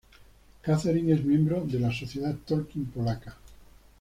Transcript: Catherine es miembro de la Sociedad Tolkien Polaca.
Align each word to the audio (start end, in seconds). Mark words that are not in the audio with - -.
Catherine 0.63 1.13
es 1.13 1.23
miembro 1.23 1.61
de 1.63 1.79
la 1.79 1.91
Sociedad 1.93 2.33
Tolkien 2.35 2.85
Polaca. 2.87 3.37